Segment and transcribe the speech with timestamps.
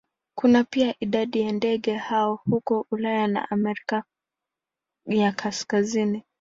[0.35, 4.03] Kuna pia idadi ya ndege hao huko Ulaya na Amerika
[5.05, 6.23] ya Kaskazini.